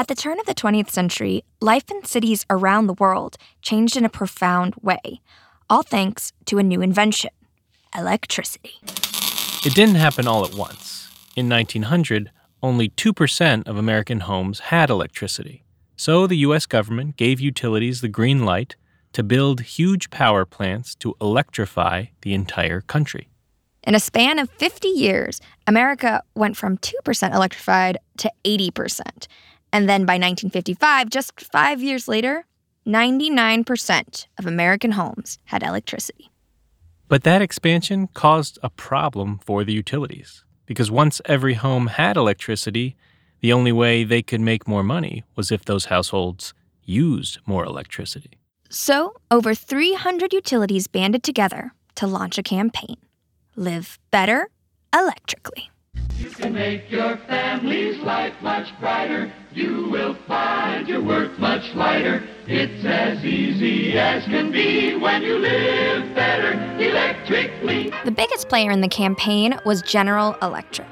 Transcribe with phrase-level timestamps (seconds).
[0.00, 4.04] At the turn of the 20th century, life in cities around the world changed in
[4.06, 5.20] a profound way,
[5.68, 7.28] all thanks to a new invention
[7.94, 8.76] electricity.
[9.62, 11.10] It didn't happen all at once.
[11.36, 12.30] In 1900,
[12.62, 15.64] only 2% of American homes had electricity.
[15.96, 16.64] So the U.S.
[16.64, 18.76] government gave utilities the green light
[19.12, 23.28] to build huge power plants to electrify the entire country.
[23.86, 29.26] In a span of 50 years, America went from 2% electrified to 80%.
[29.72, 32.46] And then by 1955, just five years later,
[32.86, 36.30] 99% of American homes had electricity.
[37.08, 42.96] But that expansion caused a problem for the utilities because once every home had electricity,
[43.40, 48.38] the only way they could make more money was if those households used more electricity.
[48.68, 52.96] So, over 300 utilities banded together to launch a campaign
[53.56, 54.48] Live Better
[54.94, 55.70] Electrically.
[56.18, 59.32] You can make your family's life much brighter.
[59.52, 62.22] You will find your work much lighter.
[62.46, 67.90] It's as easy as can be when you live better electrically.
[68.04, 70.88] The biggest player in the campaign was General Electric.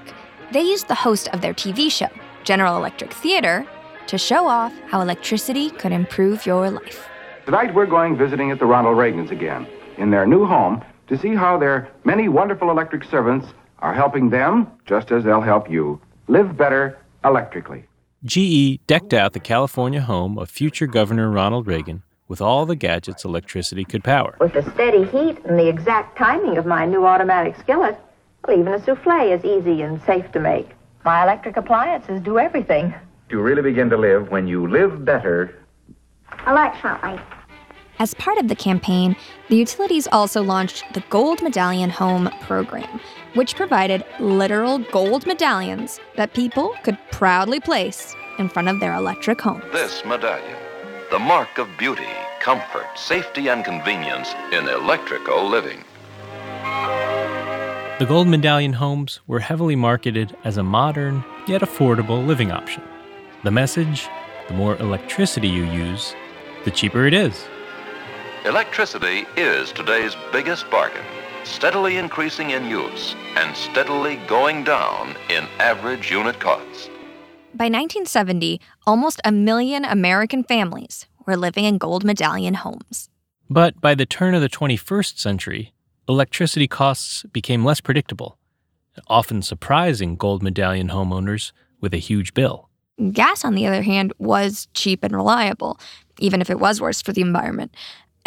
[0.53, 2.09] They used the host of their TV show,
[2.45, 3.67] General Electric Theater,
[4.07, 7.07] to show off how electricity could improve your life.
[7.45, 9.67] Tonight we're going visiting at the Ronald Reagans again,
[9.99, 13.47] in their new home, to see how their many wonderful electric servants
[13.81, 17.85] are helping them, just as they'll help you, live better electrically.
[18.25, 23.25] GE decked out the California home of future Governor Ronald Reagan with all the gadgets
[23.25, 24.37] electricity could power.
[24.41, 27.99] With the steady heat and the exact timing of my new automatic skillet,
[28.47, 30.71] well, even a souffle is easy and safe to make.
[31.05, 32.95] My electric appliances do everything.
[33.31, 35.55] You really begin to live when you live better
[36.47, 37.21] Electrically.
[37.99, 39.17] As part of the campaign,
[39.49, 43.01] the utilities also launched the Gold Medallion Home program,
[43.39, 49.41] which provided literal gold medallions that people could proudly place in front of their electric
[49.41, 49.63] homes.
[49.73, 50.59] This medallion,
[51.13, 55.85] the mark of beauty, comfort, safety, and convenience in electrical living.
[58.01, 62.83] The Gold Medallion homes were heavily marketed as a modern yet affordable living option.
[63.45, 64.09] The message
[64.49, 66.15] the more electricity you use,
[66.65, 67.47] the cheaper it is.
[68.45, 71.05] Electricity is today's biggest bargain,
[71.45, 76.89] steadily increasing in use and steadily going down in average unit costs.
[77.55, 83.09] By 1970, almost a million American families were living in gold medallion homes.
[83.51, 85.73] But by the turn of the 21st century,
[86.09, 88.39] electricity costs became less predictable,
[89.07, 92.69] often surprising gold medallion homeowners with a huge bill.
[93.13, 95.79] Gas, on the other hand, was cheap and reliable,
[96.19, 97.75] even if it was worse for the environment.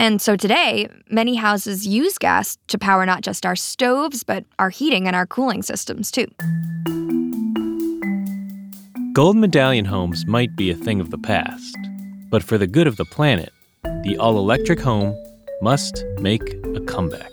[0.02, 4.72] And so today, many houses use gas to power not just our stoves, but our
[4.72, 6.26] heating and our cooling systems too.
[9.14, 11.78] Gold medallion homes might be a thing of the past,
[12.32, 13.54] but for the good of the planet,
[13.84, 15.16] the all electric home
[15.62, 17.32] must make a comeback.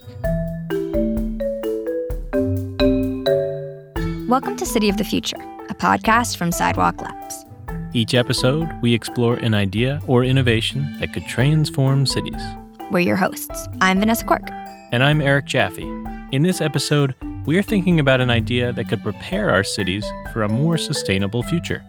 [4.28, 5.40] Welcome to City of the Future,
[5.70, 7.46] a podcast from Sidewalk Labs.
[7.94, 12.42] Each episode, we explore an idea or innovation that could transform cities.
[12.90, 13.68] We're your hosts.
[13.82, 14.48] I'm Vanessa Quirk.
[14.92, 15.82] And I'm Eric Jaffe.
[16.32, 20.42] In this episode, we are thinking about an idea that could prepare our cities for
[20.42, 21.84] a more sustainable future.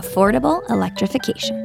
[0.00, 1.62] Affordable electrification.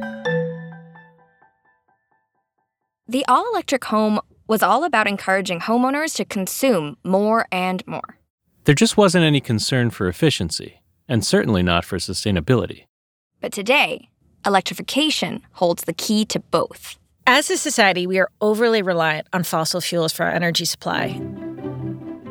[3.08, 8.20] The all electric home was all about encouraging homeowners to consume more and more.
[8.62, 12.84] There just wasn't any concern for efficiency, and certainly not for sustainability.
[13.40, 14.08] But today,
[14.46, 16.96] electrification holds the key to both.
[17.28, 21.20] As a society, we are overly reliant on fossil fuels for our energy supply.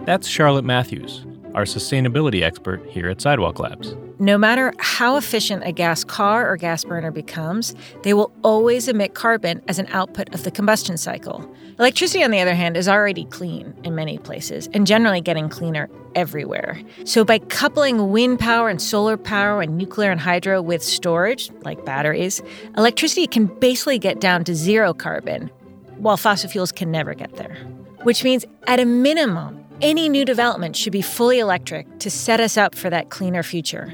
[0.06, 1.26] That's Charlotte Matthews,
[1.56, 3.96] our sustainability expert here at Sidewalk Labs.
[4.20, 7.74] No matter how efficient a gas car or gas burner becomes,
[8.04, 11.50] they will always emit carbon as an output of the combustion cycle.
[11.80, 15.90] Electricity, on the other hand, is already clean in many places and generally getting cleaner
[16.14, 16.80] everywhere.
[17.06, 21.84] So, by coupling wind power and solar power and nuclear and hydro with storage, like
[21.86, 22.42] batteries,
[22.78, 25.50] electricity can basically get down to zero carbon,
[25.98, 27.56] while fossil fuels can never get there.
[28.04, 32.58] Which means, at a minimum, any new development should be fully electric to set us
[32.58, 33.94] up for that cleaner future.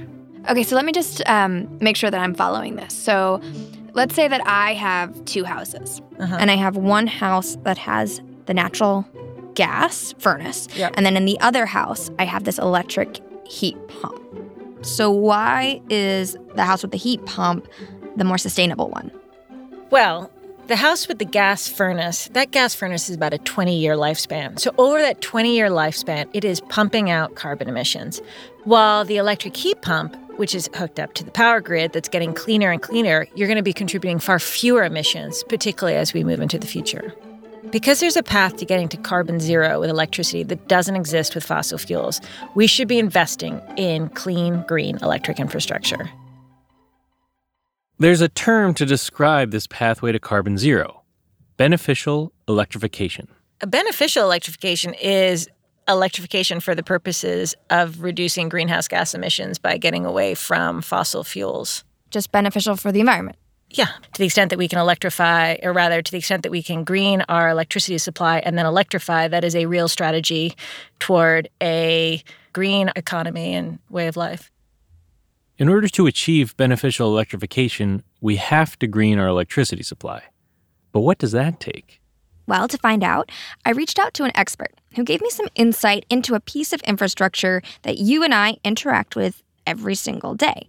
[0.50, 2.94] Okay, so let me just um, make sure that I'm following this.
[2.95, 3.39] So,
[3.94, 6.38] let's say that I have two houses, Uh-huh.
[6.39, 9.06] and I have one house that has the natural
[9.54, 10.94] gas furnace, Yep.
[10.98, 14.19] and then in the other house, I have this electric heat pump.
[14.81, 17.68] So, why is the house with the heat pump
[18.16, 19.12] the more sustainable one?
[19.92, 20.31] Well,
[20.71, 24.57] the house with the gas furnace, that gas furnace is about a 20 year lifespan.
[24.57, 28.21] So, over that 20 year lifespan, it is pumping out carbon emissions.
[28.63, 32.33] While the electric heat pump, which is hooked up to the power grid that's getting
[32.33, 36.39] cleaner and cleaner, you're going to be contributing far fewer emissions, particularly as we move
[36.39, 37.13] into the future.
[37.69, 41.44] Because there's a path to getting to carbon zero with electricity that doesn't exist with
[41.44, 42.21] fossil fuels,
[42.56, 46.09] we should be investing in clean, green electric infrastructure.
[48.01, 51.03] There's a term to describe this pathway to carbon zero
[51.57, 53.27] beneficial electrification.
[53.62, 55.48] A beneficial electrification is
[55.88, 61.83] electrification for the purposes of reducing greenhouse gas emissions by getting away from fossil fuels.
[62.09, 63.38] Just beneficial for the environment.
[63.69, 66.63] Yeah, to the extent that we can electrify, or rather, to the extent that we
[66.63, 70.56] can green our electricity supply and then electrify, that is a real strategy
[70.97, 74.51] toward a green economy and way of life.
[75.62, 80.24] In order to achieve beneficial electrification, we have to green our electricity supply.
[80.92, 82.02] But what does that take?
[82.48, 83.31] Well, to find out,
[83.63, 86.81] I reached out to an expert who gave me some insight into a piece of
[86.81, 90.68] infrastructure that you and I interact with every single day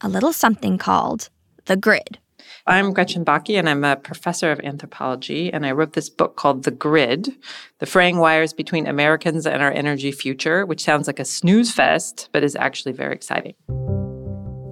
[0.00, 1.28] a little something called
[1.66, 2.18] the grid.
[2.66, 5.52] I'm Gretchen Bakke, and I'm a professor of anthropology.
[5.52, 7.32] And I wrote this book called The Grid
[7.78, 12.30] The Fraying Wires Between Americans and Our Energy Future, which sounds like a snooze fest,
[12.32, 13.54] but is actually very exciting.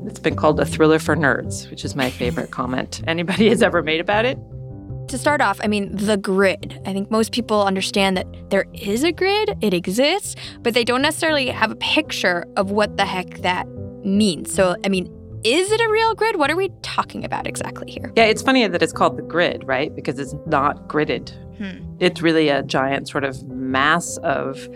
[0.06, 3.82] It's been called a thriller for nerds, which is my favorite comment anybody has ever
[3.82, 4.38] made about it.
[5.08, 6.80] To start off, I mean, the grid.
[6.86, 11.02] I think most people understand that there is a grid, it exists, but they don't
[11.02, 13.66] necessarily have a picture of what the heck that
[14.04, 14.52] means.
[14.52, 15.10] So, I mean,
[15.44, 16.36] is it a real grid?
[16.36, 18.12] What are we talking about exactly here?
[18.16, 19.94] Yeah, it's funny that it's called the grid, right?
[19.94, 21.32] Because it's not gridded.
[21.58, 21.96] Hmm.
[22.00, 24.68] It's really a giant sort of mass of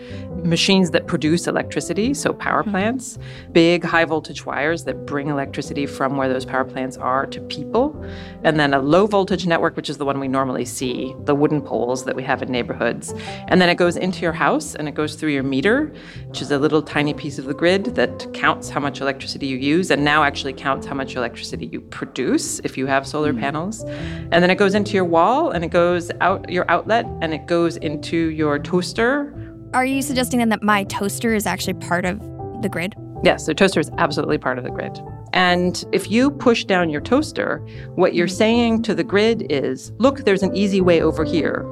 [0.43, 2.71] machines that produce electricity, so power hmm.
[2.71, 3.17] plants,
[3.51, 7.99] big high voltage wires that bring electricity from where those power plants are to people,
[8.43, 11.61] and then a low voltage network, which is the one we normally see, the wooden
[11.61, 13.13] poles that we have in neighborhoods.
[13.47, 15.93] And then it goes into your house and it goes through your meter,
[16.27, 19.57] which is a little tiny piece of the grid that counts how much electricity you
[19.57, 23.39] use and now actually counts how much electricity you produce if you have solar hmm.
[23.39, 23.83] panels.
[23.83, 27.45] And then it goes into your wall and it goes out your outlet and it
[27.45, 29.33] goes into your toaster.
[29.73, 32.19] Are you suggesting then that my toaster is actually part of
[32.61, 32.95] the grid?
[33.23, 34.99] Yes, the toaster is absolutely part of the grid.
[35.33, 37.57] And if you push down your toaster,
[37.95, 38.35] what you're mm-hmm.
[38.35, 41.65] saying to the grid is, look, there's an easy way over here.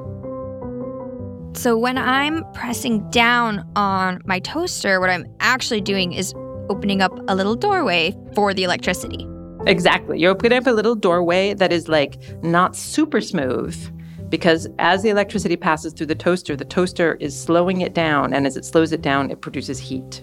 [1.54, 6.34] So when I'm pressing down on my toaster, what I'm actually doing is
[6.68, 9.26] opening up a little doorway for the electricity.
[9.66, 10.20] Exactly.
[10.20, 13.74] You're opening up a little doorway that is like not super smooth,
[14.28, 18.32] because as the electricity passes through the toaster, the toaster is slowing it down.
[18.34, 20.22] And as it slows it down, it produces heat.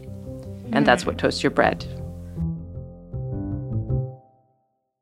[0.72, 1.10] And that's hmm.
[1.10, 1.86] what toasts your bread.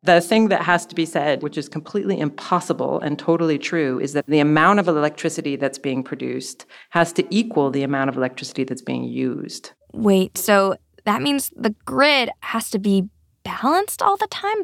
[0.03, 4.13] The thing that has to be said, which is completely impossible and totally true, is
[4.13, 8.63] that the amount of electricity that's being produced has to equal the amount of electricity
[8.63, 9.74] that's being used.
[9.94, 10.75] Wait, so
[11.06, 13.09] that means the grid has to be
[13.44, 14.63] balanced all the time?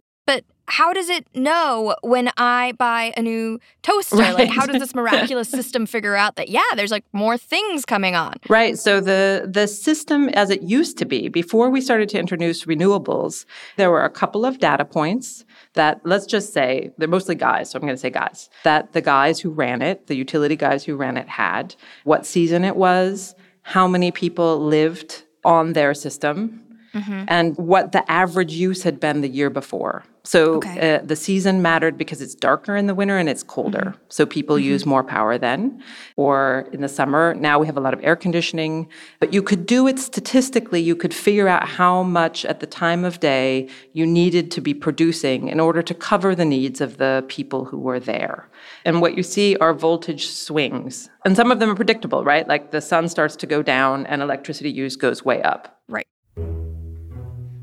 [0.67, 4.17] How does it know when I buy a new toaster?
[4.17, 4.33] Right.
[4.33, 8.15] Like, how does this miraculous system figure out that yeah, there's like more things coming
[8.15, 8.35] on?
[8.49, 8.77] Right.
[8.77, 13.45] So the the system as it used to be before we started to introduce renewables,
[13.77, 17.71] there were a couple of data points that let's just say they're mostly guys.
[17.71, 20.83] So I'm going to say guys that the guys who ran it, the utility guys
[20.83, 26.61] who ran it, had what season it was, how many people lived on their system
[26.93, 27.23] mm-hmm.
[27.27, 30.03] and what the average use had been the year before.
[30.27, 30.95] So okay.
[30.95, 33.80] uh, the season mattered because it's darker in the winter and it's colder.
[33.80, 34.04] Mm-hmm.
[34.09, 34.66] So people mm-hmm.
[34.66, 35.81] use more power then.
[36.18, 38.90] Or in the summer, now we have a lot of air conditioning.
[39.21, 40.81] But you could do it statistically.
[40.81, 44.73] You could figure out how much at the time of day you needed to be
[44.73, 48.49] producing in order to cover the needs of the people who were there.
[48.83, 51.09] And what you see are voltage swings.
[51.23, 52.45] And some of them are predictable, right?
[52.45, 55.80] Like the sun starts to go down and electricity use goes way up.
[55.87, 56.07] Right.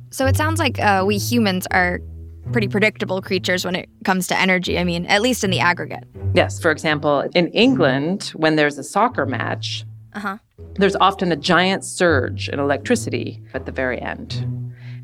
[0.09, 2.01] So it sounds like uh, we humans are
[2.53, 4.79] pretty predictable creatures when it comes to energy.
[4.79, 6.05] I mean, at least in the aggregate.
[6.35, 6.61] Yes.
[6.61, 10.39] For example, in England, when there's a soccer match, uh-huh.
[10.75, 14.45] there's often a giant surge in electricity at the very end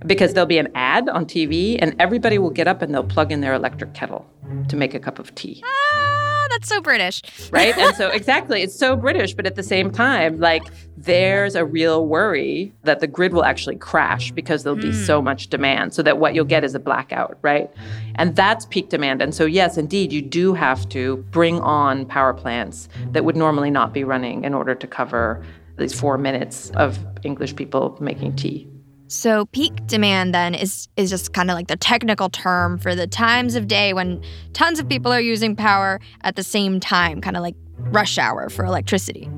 [0.07, 3.31] because there'll be an ad on TV and everybody will get up and they'll plug
[3.31, 4.27] in their electric kettle
[4.69, 5.63] to make a cup of tea.
[5.65, 6.20] Ah!
[6.51, 7.23] That's so British.
[7.51, 7.77] right?
[7.77, 10.63] And so, exactly, it's so British, but at the same time, like,
[10.97, 15.07] there's a real worry that the grid will actually crash because there'll be mm.
[15.07, 17.71] so much demand, so that what you'll get is a blackout, right?
[18.17, 19.23] And that's peak demand.
[19.23, 23.71] And so, yes, indeed, you do have to bring on power plants that would normally
[23.71, 25.45] not be running in order to cover
[25.79, 28.69] these four minutes of English people making tea.
[29.11, 33.09] So peak demand then is is just kind of like the technical term for the
[33.09, 37.37] times of day when tons of people are using power at the same time, kind
[37.37, 37.57] of like
[37.91, 39.29] rush hour for electricity.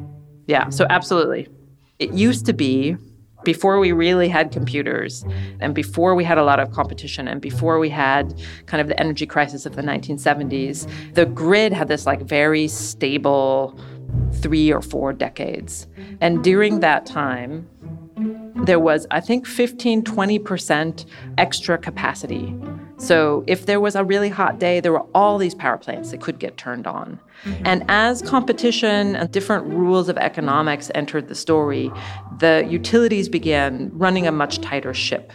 [0.47, 1.49] Yeah, so absolutely.
[1.99, 2.99] It used to be
[3.45, 5.25] before we really had computers
[5.59, 9.01] and before we had a lot of competition and before we had kind of the
[9.01, 13.77] energy crisis of the 1970s the grid had this like very stable
[14.35, 15.89] 3 or 4 decades
[16.21, 17.69] and during that time
[18.55, 21.07] there was i think 15 20%
[21.39, 22.55] extra capacity
[23.03, 26.21] so if there was a really hot day, there were all these power plants that
[26.21, 27.19] could get turned on.
[27.65, 31.91] And as competition and different rules of economics entered the story,
[32.39, 35.33] the utilities began running a much tighter ship.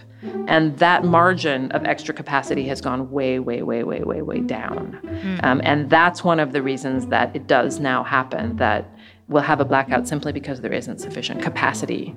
[0.47, 4.97] And that margin of extra capacity has gone way, way, way, way, way, way down.
[5.03, 5.43] Mm.
[5.43, 8.89] Um, and that's one of the reasons that it does now happen that
[9.27, 12.15] we'll have a blackout simply because there isn't sufficient capacity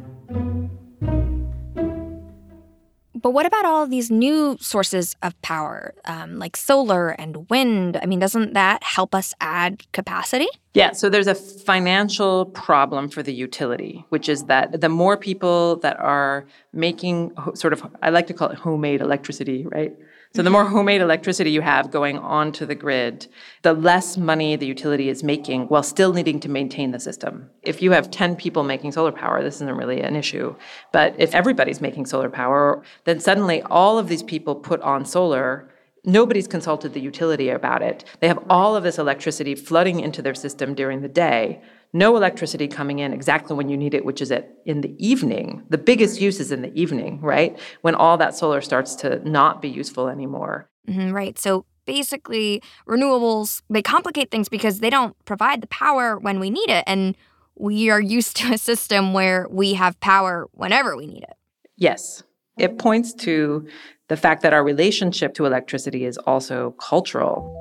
[3.23, 7.99] but what about all these new sources of power, um, like solar and wind?
[8.03, 10.49] I mean, doesn't that help us add capacity?
[10.75, 15.77] Yeah, so there's a financial problem for the utility, which is that the more people
[15.77, 19.97] that are making sort of, I like to call it homemade electricity, right?
[20.33, 23.27] So the more homemade electricity you have going onto the grid,
[23.63, 27.51] the less money the utility is making while still needing to maintain the system.
[27.63, 30.55] If you have 10 people making solar power, this isn't really an issue.
[30.93, 35.69] But if everybody's making solar power, then suddenly all of these people put on solar
[36.05, 38.05] Nobody's consulted the utility about it.
[38.21, 41.61] They have all of this electricity flooding into their system during the day
[41.93, 45.65] no electricity coming in exactly when you need it, which is at in the evening.
[45.69, 47.59] The biggest use is in the evening, right?
[47.83, 50.71] When all that solar starts to not be useful anymore.
[50.89, 51.39] Mm-hmm, right.
[51.39, 56.71] So basically, renewables they complicate things because they don't provide the power when we need
[56.71, 57.17] it, and
[57.57, 61.37] we are used to a system where we have power whenever we need it.
[61.77, 62.23] Yes,
[62.59, 63.67] it points to
[64.09, 67.60] the fact that our relationship to electricity is also cultural.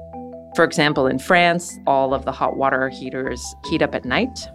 [0.56, 4.48] For example, in France, all of the hot water heaters heat up at night.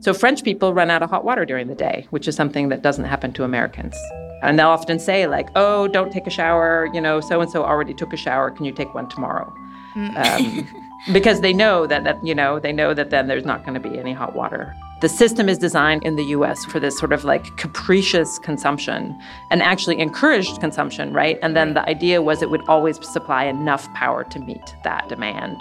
[0.00, 2.82] So French people run out of hot water during the day, which is something that
[2.82, 3.96] doesn't happen to Americans.
[4.42, 6.88] And they'll often say, like, oh, don't take a shower.
[6.94, 8.50] You know, so and so already took a shower.
[8.50, 9.52] Can you take one tomorrow?
[9.94, 10.16] Mm.
[10.16, 10.68] Um,
[11.12, 13.88] because they know that, that, you know, they know that then there's not going to
[13.88, 14.74] be any hot water.
[15.00, 19.18] The system is designed in the US for this sort of like capricious consumption
[19.50, 21.38] and actually encouraged consumption, right?
[21.40, 25.58] And then the idea was it would always supply enough power to meet that demand.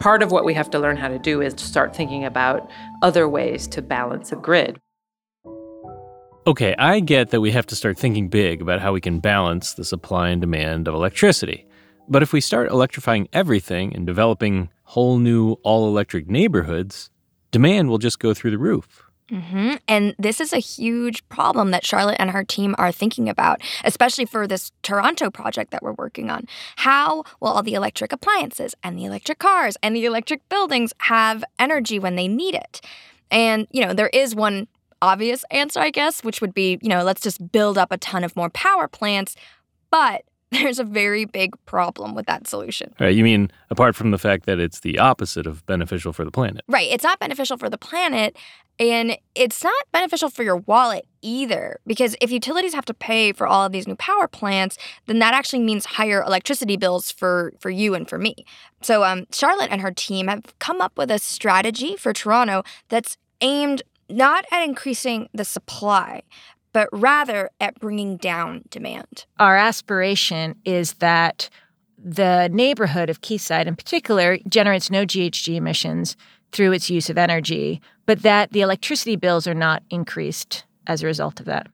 [0.00, 2.70] Part of what we have to learn how to do is to start thinking about
[3.02, 4.80] other ways to balance a grid.
[6.46, 9.74] Okay, I get that we have to start thinking big about how we can balance
[9.74, 11.66] the supply and demand of electricity.
[12.08, 17.10] But if we start electrifying everything and developing whole new all electric neighborhoods,
[17.50, 19.04] demand will just go through the roof.
[19.30, 19.74] Mm-hmm.
[19.86, 24.24] And this is a huge problem that Charlotte and her team are thinking about, especially
[24.24, 26.46] for this Toronto project that we're working on.
[26.76, 31.44] How will all the electric appliances and the electric cars and the electric buildings have
[31.58, 32.80] energy when they need it?
[33.30, 34.66] And, you know, there is one
[35.02, 38.24] obvious answer, I guess, which would be, you know, let's just build up a ton
[38.24, 39.36] of more power plants.
[39.90, 40.22] But
[40.62, 42.94] there's a very big problem with that solution.
[42.98, 43.14] Right.
[43.14, 46.64] You mean apart from the fact that it's the opposite of beneficial for the planet?
[46.68, 46.88] Right.
[46.90, 48.36] It's not beneficial for the planet.
[48.80, 53.44] And it's not beneficial for your wallet either, because if utilities have to pay for
[53.44, 57.70] all of these new power plants, then that actually means higher electricity bills for, for
[57.70, 58.44] you and for me.
[58.80, 63.16] So um, Charlotte and her team have come up with a strategy for Toronto that's
[63.40, 66.22] aimed not at increasing the supply,
[66.72, 69.26] but rather at bringing down demand.
[69.38, 71.48] Our aspiration is that
[72.02, 76.16] the neighborhood of Quayside in particular generates no GHG emissions
[76.52, 81.06] through its use of energy, but that the electricity bills are not increased as a
[81.06, 81.66] result of that.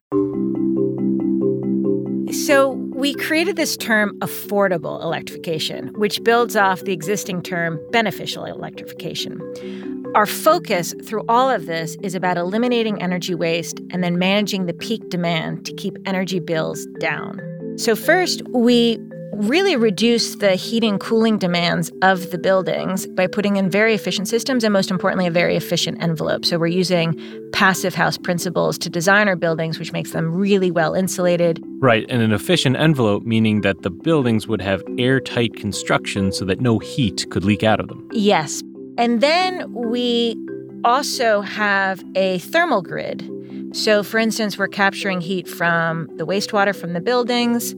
[2.35, 9.94] So, we created this term affordable electrification, which builds off the existing term beneficial electrification.
[10.15, 14.73] Our focus through all of this is about eliminating energy waste and then managing the
[14.73, 17.41] peak demand to keep energy bills down.
[17.77, 18.97] So, first, we
[19.33, 24.63] really reduce the heating cooling demands of the buildings by putting in very efficient systems
[24.63, 26.45] and most importantly a very efficient envelope.
[26.45, 27.21] So we're using
[27.53, 31.61] passive house principles to design our buildings which makes them really well insulated.
[31.81, 36.61] Right and an efficient envelope meaning that the buildings would have airtight construction so that
[36.61, 38.09] no heat could leak out of them.
[38.13, 38.63] Yes
[38.97, 40.37] and then we
[40.85, 43.29] also have a thermal grid.
[43.73, 47.73] So, for instance, we're capturing heat from the wastewater from the buildings,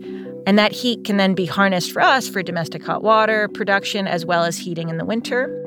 [0.47, 4.27] and that heat can then be harnessed for us for domestic hot water production as
[4.27, 5.63] well as heating in the winter.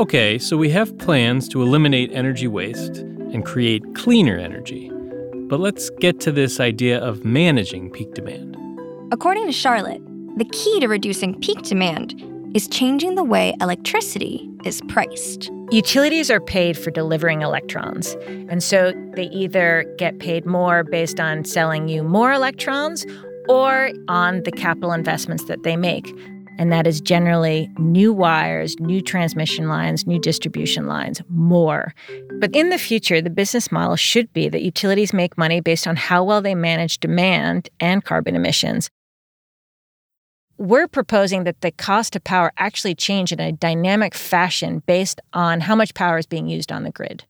[0.00, 2.98] Okay, so we have plans to eliminate energy waste
[3.32, 4.90] and create cleaner energy.
[5.48, 8.56] But let's get to this idea of managing peak demand.
[9.12, 10.02] According to Charlotte,
[10.36, 12.14] the key to reducing peak demand
[12.54, 15.50] is changing the way electricity is priced.
[15.70, 18.16] Utilities are paid for delivering electrons.
[18.26, 23.06] And so they either get paid more based on selling you more electrons
[23.48, 26.14] or on the capital investments that they make.
[26.58, 31.94] And that is generally new wires, new transmission lines, new distribution lines, more.
[32.40, 35.94] But in the future, the business model should be that utilities make money based on
[35.94, 38.90] how well they manage demand and carbon emissions.
[40.58, 45.60] We're proposing that the cost of power actually change in a dynamic fashion based on
[45.60, 47.24] how much power is being used on the grid.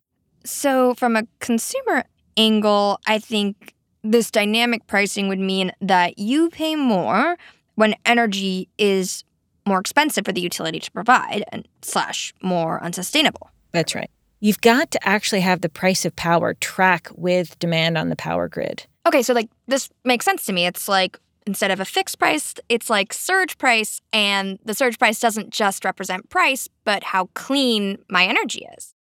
[0.45, 2.05] So, from a consumer
[2.39, 7.37] angle, I think this dynamic pricing would mean that you pay more
[7.75, 9.25] when energy is
[9.67, 13.51] more expensive for the utility to provide and slash more unsustainable.
[13.73, 14.11] That's right.
[14.41, 18.49] You've got to actually have the price of power track with demand on the power
[18.49, 18.87] grid.
[19.07, 20.67] Okay, so like this makes sense to me.
[20.67, 25.19] It's like instead of a fixed price, it's like surge price and the surge price
[25.19, 28.95] doesn't just represent price, but how clean my energy is.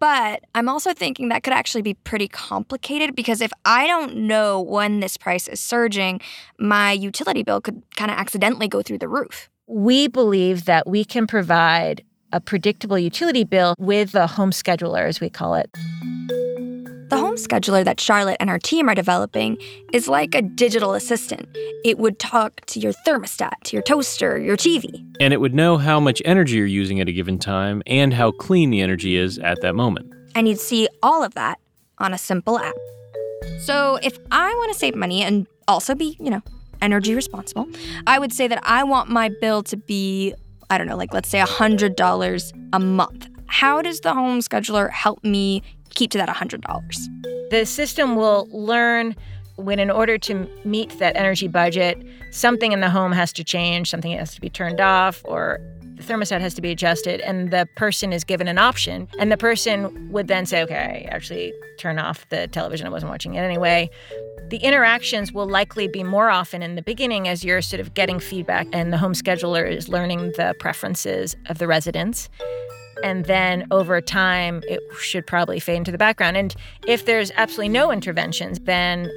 [0.00, 4.60] But I'm also thinking that could actually be pretty complicated because if I don't know
[4.60, 6.20] when this price is surging,
[6.58, 9.48] my utility bill could kind of accidentally go through the roof.
[9.68, 12.02] We believe that we can provide
[12.32, 15.70] a predictable utility bill with the home scheduler, as we call it.
[17.22, 19.56] Home scheduler that Charlotte and her team are developing
[19.92, 21.48] is like a digital assistant.
[21.84, 25.06] It would talk to your thermostat, to your toaster, your TV.
[25.20, 28.32] And it would know how much energy you're using at a given time and how
[28.32, 30.12] clean the energy is at that moment.
[30.34, 31.60] And you'd see all of that
[31.98, 32.74] on a simple app.
[33.60, 36.42] So if I want to save money and also be, you know,
[36.80, 37.68] energy responsible,
[38.04, 40.34] I would say that I want my bill to be,
[40.70, 43.28] I don't know, like let's say $100 a month.
[43.46, 45.62] How does the home scheduler help me
[45.94, 47.50] keep to that $100?
[47.50, 49.14] The system will learn
[49.56, 53.90] when, in order to meet that energy budget, something in the home has to change,
[53.90, 55.60] something has to be turned off, or
[55.94, 59.08] the thermostat has to be adjusted, and the person is given an option.
[59.18, 62.86] And the person would then say, okay, actually turn off the television.
[62.86, 63.90] I wasn't watching it anyway.
[64.48, 68.18] The interactions will likely be more often in the beginning as you're sort of getting
[68.18, 72.28] feedback and the home scheduler is learning the preferences of the residents.
[73.02, 76.36] And then over time, it should probably fade into the background.
[76.36, 76.54] And
[76.86, 79.10] if there's absolutely no interventions, then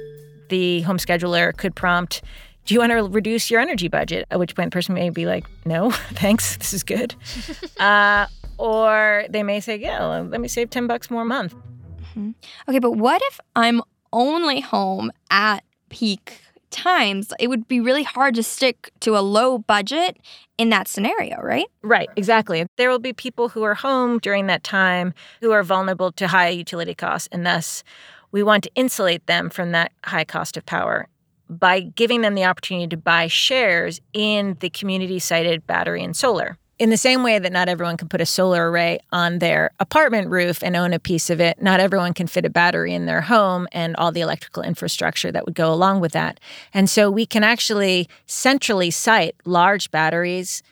[0.48, 2.22] the home scheduler could prompt,
[2.64, 4.26] Do you want to reduce your energy budget?
[4.30, 7.14] At which point, the person may be like, No, thanks, this is good.
[7.80, 8.26] uh,
[8.58, 11.54] or they may say, Yeah, let me save 10 bucks more a month.
[11.54, 12.30] Mm-hmm.
[12.68, 18.34] Okay, but what if I'm only home at peak times, it would be really hard
[18.34, 20.18] to stick to a low budget
[20.58, 21.66] in that scenario, right?
[21.82, 22.66] Right, exactly.
[22.76, 26.48] There will be people who are home during that time who are vulnerable to high
[26.48, 27.84] utility costs, and thus
[28.32, 31.08] we want to insulate them from that high cost of power
[31.48, 36.58] by giving them the opportunity to buy shares in the community sited battery and solar.
[36.78, 40.28] In the same way that not everyone can put a solar array on their apartment
[40.28, 43.22] roof and own a piece of it, not everyone can fit a battery in their
[43.22, 46.38] home and all the electrical infrastructure that would go along with that.
[46.74, 50.62] And so we can actually centrally site large batteries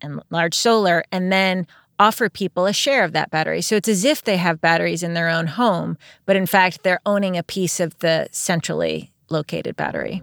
[0.00, 3.62] and large solar and then offer people a share of that battery.
[3.62, 5.96] So it's as if they have batteries in their own home,
[6.26, 10.22] but in fact, they're owning a piece of the centrally located battery.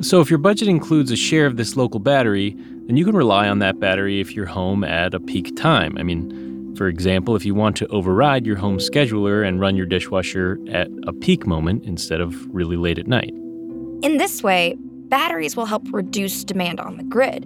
[0.00, 3.48] So, if your budget includes a share of this local battery, then you can rely
[3.48, 5.96] on that battery if you're home at a peak time.
[5.98, 9.86] I mean, for example, if you want to override your home scheduler and run your
[9.86, 13.32] dishwasher at a peak moment instead of really late at night.
[14.02, 17.44] In this way, batteries will help reduce demand on the grid.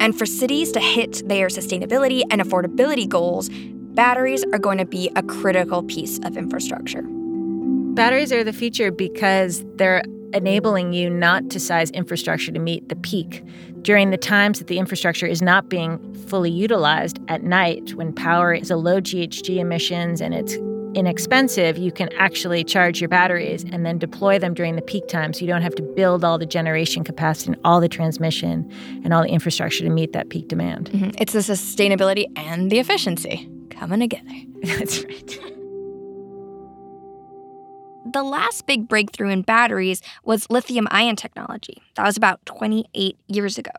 [0.00, 5.10] And for cities to hit their sustainability and affordability goals, batteries are going to be
[5.16, 7.02] a critical piece of infrastructure.
[7.06, 12.96] Batteries are the future because they're enabling you not to size infrastructure to meet the
[12.96, 13.44] peak.
[13.82, 18.52] During the times that the infrastructure is not being fully utilized at night, when power
[18.52, 20.56] is a low GHG emissions and it's
[20.94, 25.32] inexpensive, you can actually charge your batteries and then deploy them during the peak time
[25.32, 28.70] so you don't have to build all the generation capacity and all the transmission
[29.04, 30.90] and all the infrastructure to meet that peak demand.
[30.90, 31.10] Mm-hmm.
[31.18, 34.30] It's the sustainability and the efficiency coming together.
[34.62, 35.56] That's right.
[38.12, 41.80] The last big breakthrough in batteries was lithium ion technology.
[41.94, 43.70] That was about 28 years ago.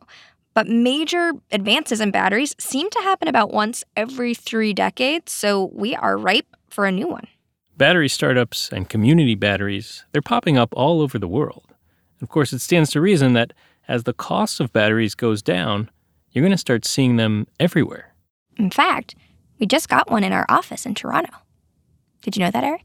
[0.54, 5.96] But major advances in batteries seem to happen about once every three decades, so we
[5.96, 7.28] are ripe for a new one.
[7.76, 11.66] Battery startups and community batteries, they're popping up all over the world.
[12.22, 13.52] Of course, it stands to reason that
[13.88, 15.90] as the cost of batteries goes down,
[16.32, 18.14] you're going to start seeing them everywhere.
[18.56, 19.16] In fact,
[19.60, 21.34] we just got one in our office in Toronto.
[22.22, 22.84] Did you know that, Eric?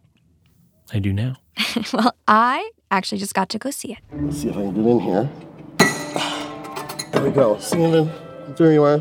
[0.93, 1.37] I do now.
[1.93, 3.99] well, I actually just got to go see it.
[4.13, 5.31] Let's see if I can get in here.
[7.13, 7.59] There we go.
[7.59, 8.13] See you in.
[8.57, 8.99] There you are.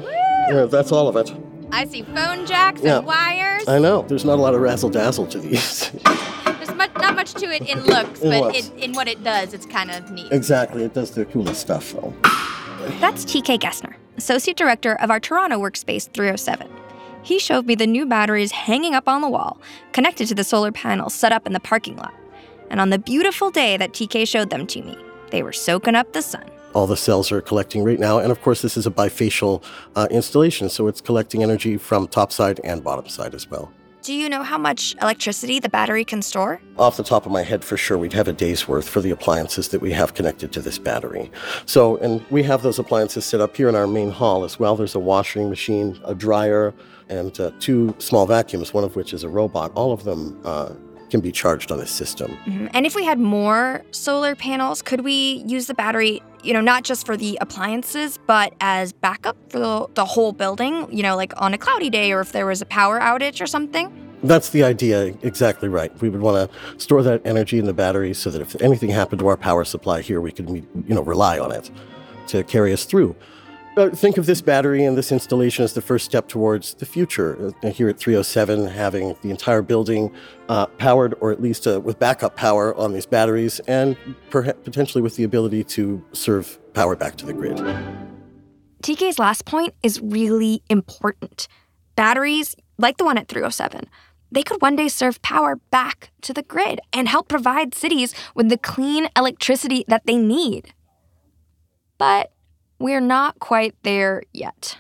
[0.50, 1.34] Yeah, that's all of it.
[1.71, 2.98] I see phone jacks Yeah.
[2.98, 3.67] and wires.
[3.67, 4.04] I know.
[4.04, 5.89] There's not a lot of razzle dazzle to these.
[6.45, 8.69] There's much, not much to it in looks, In but looks.
[8.69, 10.32] in, in what it does, it's kind of neat.
[10.32, 10.84] exactly.
[10.84, 12.13] It does the coolest stuff, though.
[13.00, 16.67] That's TK Gessner, Associate Director of our Toronto Workspace 307.
[17.25, 19.59] He showed me the new batteries hanging up on the wall,
[19.93, 22.13] connected to the solar panels set up in the parking lot.
[22.69, 24.95] And on the beautiful day that TK showed them to me,
[25.31, 26.47] they were soaking up the sun.
[26.73, 28.19] All the cells are collecting right now.
[28.19, 29.63] And of course, this is a bifacial
[29.95, 33.71] uh, installation, so it's collecting energy from top side and bottom side as well.
[34.06, 36.62] Do you know how much electricity the battery can store?
[36.78, 39.10] Off the top of my head, for sure, we'd have a day's worth for the
[39.10, 41.32] appliances that we have connected to this battery.
[41.65, 44.76] So, and we have those appliances set up here in our main hall as well.
[44.76, 46.72] There's a washing machine, a dryer,
[47.10, 49.72] and uh, two small vacuums, one of which is a robot.
[49.74, 50.74] All of them uh,
[51.10, 52.38] can be charged on this system.
[52.46, 52.70] Mhm.
[52.74, 56.84] And if we had more solar panels, could we use the battery, you know, not
[56.84, 61.34] just for the appliances, but as backup for the, the whole building, you know, like
[61.38, 63.91] on a cloudy day or if there was a power outage or something?
[64.24, 65.91] That's the idea, exactly right.
[66.02, 69.20] We would want to store that energy in the battery so that if anything happened
[69.20, 70.65] to our power supply here, we could, you
[70.96, 71.70] know, rely on it
[72.28, 73.15] to carry us through.
[73.77, 77.53] Uh, think of this battery and this installation as the first step towards the future.
[77.61, 80.13] Uh, here at 307, having the entire building
[80.47, 83.97] uh, powered, or at least uh, with backup power on these batteries, and
[84.29, 87.57] perha- potentially with the ability to serve power back to the grid.
[88.81, 91.49] TK's last point is really important.
[91.97, 93.89] Batteries, like the one at 307,
[94.31, 98.47] they could one day serve power back to the grid and help provide cities with
[98.47, 100.73] the clean electricity that they need.
[101.97, 102.31] But
[102.79, 104.77] we're not quite there yet.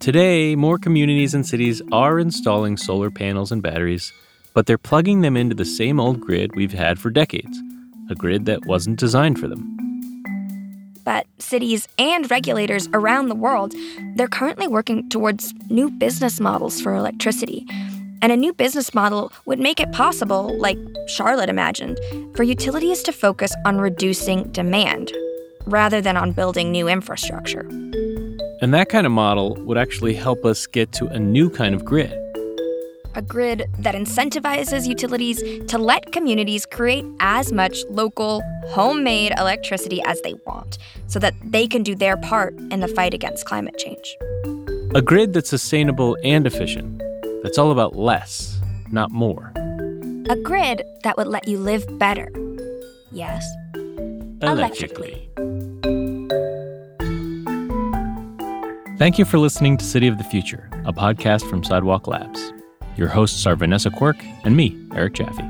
[0.00, 4.12] Today, more communities and cities are installing solar panels and batteries,
[4.54, 7.60] but they're plugging them into the same old grid we've had for decades,
[8.08, 9.72] a grid that wasn't designed for them.
[11.04, 13.74] But cities and regulators around the world,
[14.14, 17.66] they're currently working towards new business models for electricity.
[18.22, 21.98] And a new business model would make it possible, like Charlotte imagined,
[22.34, 25.12] for utilities to focus on reducing demand
[25.66, 27.68] rather than on building new infrastructure.
[28.62, 31.84] And that kind of model would actually help us get to a new kind of
[31.84, 32.12] grid.
[33.14, 40.20] A grid that incentivizes utilities to let communities create as much local, homemade electricity as
[40.22, 44.16] they want so that they can do their part in the fight against climate change.
[44.94, 47.02] A grid that's sustainable and efficient,
[47.42, 49.52] that's all about less, not more.
[50.28, 52.30] A grid that would let you live better.
[53.12, 53.46] Yes,
[54.42, 55.30] Electrically.
[58.98, 62.54] Thank you for listening to City of the Future, a podcast from Sidewalk Labs.
[62.96, 65.44] Your hosts are Vanessa Quirk and me, Eric Jaffe.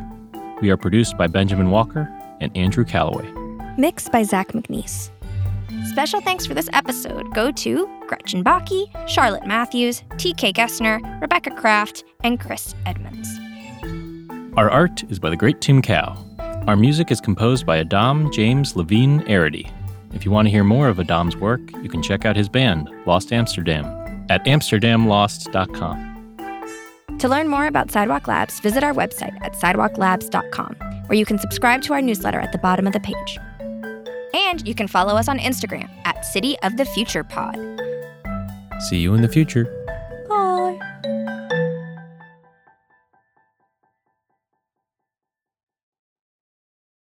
[0.61, 3.31] We are produced by Benjamin Walker and Andrew Calloway.
[3.79, 5.11] Mixed by Zach McNeese.
[5.89, 12.03] Special thanks for this episode go to Gretchen Bakke, Charlotte Matthews, TK Gessner, Rebecca Kraft,
[12.25, 13.29] and Chris Edmonds.
[14.57, 16.17] Our art is by the great Tim Cow.
[16.67, 19.71] Our music is composed by Adam James Levine Arity.
[20.17, 22.89] If you want to hear more of Adam's work, you can check out his band,
[23.05, 23.85] Lost Amsterdam,
[24.31, 27.19] at amsterdamlost.com.
[27.19, 30.77] To learn more about Sidewalk Labs, visit our website at sidewalklabs.com,
[31.07, 33.39] where you can subscribe to our newsletter at the bottom of the page.
[34.49, 37.59] And you can follow us on Instagram at City of the Future Pod.
[38.89, 39.76] See you in the future.